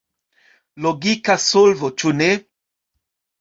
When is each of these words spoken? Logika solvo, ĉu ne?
Logika 0.85 1.35
solvo, 1.43 1.93
ĉu 2.05 2.15
ne? 2.23 2.31